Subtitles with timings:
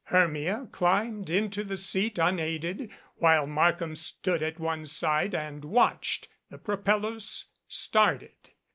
[0.05, 6.57] Hermia climbed into the seat unaided, while Markham stood at one side and watched the
[6.57, 8.33] pro pellers started.